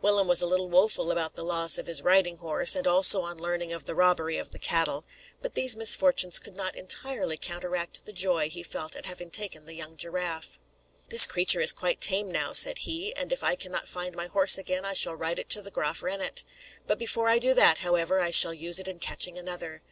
[0.00, 3.36] Willem was a little woeful about the loss of his riding horse, and also on
[3.36, 5.04] learning of the robbery of the cattle;
[5.42, 9.74] but these misfortunes could not entirely counteract the joy he felt at having taken the
[9.74, 10.58] young giraffe.
[11.10, 14.56] "This creature is quite tame now," said he; "and if I cannot find my horse
[14.56, 16.44] again, I shall ride it to Graaf Reinet.
[16.96, 19.82] Before I do that, however, I shall use it in catching another.